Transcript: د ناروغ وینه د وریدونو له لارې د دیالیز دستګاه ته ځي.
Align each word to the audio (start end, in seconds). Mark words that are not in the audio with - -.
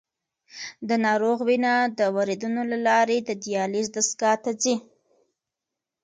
د 0.89 0.91
ناروغ 1.05 1.37
وینه 1.47 1.73
د 1.97 1.99
وریدونو 2.15 2.61
له 2.71 2.77
لارې 2.87 3.17
د 3.23 3.29
دیالیز 3.43 3.87
دستګاه 3.95 4.35
ته 4.43 4.51
ځي. 4.61 4.75